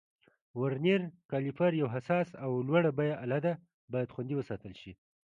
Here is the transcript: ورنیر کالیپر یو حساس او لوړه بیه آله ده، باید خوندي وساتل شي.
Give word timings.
ورنیر 0.59 1.01
کالیپر 1.31 1.71
یو 1.81 1.87
حساس 1.95 2.29
او 2.43 2.51
لوړه 2.67 2.91
بیه 2.97 3.15
آله 3.25 3.39
ده، 3.45 3.53
باید 3.93 4.13
خوندي 4.13 4.35
وساتل 4.37 4.73
شي. 4.81 4.91